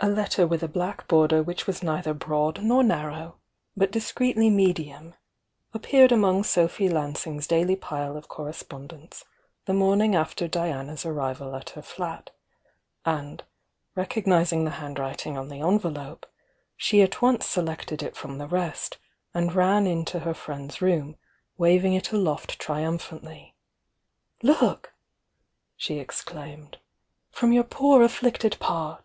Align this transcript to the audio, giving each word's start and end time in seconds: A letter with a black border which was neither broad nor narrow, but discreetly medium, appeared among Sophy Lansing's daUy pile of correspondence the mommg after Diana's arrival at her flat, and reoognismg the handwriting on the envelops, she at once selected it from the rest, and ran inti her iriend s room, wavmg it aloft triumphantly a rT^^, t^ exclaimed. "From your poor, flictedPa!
A 0.00 0.08
letter 0.08 0.44
with 0.44 0.60
a 0.64 0.66
black 0.66 1.06
border 1.06 1.40
which 1.40 1.64
was 1.64 1.84
neither 1.84 2.12
broad 2.12 2.64
nor 2.64 2.82
narrow, 2.82 3.36
but 3.76 3.92
discreetly 3.92 4.50
medium, 4.50 5.14
appeared 5.72 6.10
among 6.10 6.42
Sophy 6.42 6.88
Lansing's 6.88 7.46
daUy 7.46 7.80
pile 7.80 8.16
of 8.16 8.26
correspondence 8.26 9.24
the 9.66 9.72
mommg 9.72 10.16
after 10.16 10.48
Diana's 10.48 11.06
arrival 11.06 11.54
at 11.54 11.70
her 11.78 11.80
flat, 11.80 12.30
and 13.04 13.44
reoognismg 13.96 14.64
the 14.64 14.70
handwriting 14.82 15.38
on 15.38 15.46
the 15.48 15.60
envelops, 15.60 16.28
she 16.76 17.00
at 17.00 17.22
once 17.22 17.46
selected 17.46 18.02
it 18.02 18.16
from 18.16 18.38
the 18.38 18.48
rest, 18.48 18.98
and 19.32 19.54
ran 19.54 19.84
inti 19.84 20.22
her 20.22 20.34
iriend 20.34 20.70
s 20.72 20.80
room, 20.82 21.16
wavmg 21.56 21.96
it 21.96 22.10
aloft 22.10 22.58
triumphantly 22.58 23.54
a 24.42 24.46
rT^^, 24.48 24.86
t^ 25.80 26.00
exclaimed. 26.00 26.78
"From 27.30 27.52
your 27.52 27.62
poor, 27.62 28.00
flictedPa! 28.08 29.04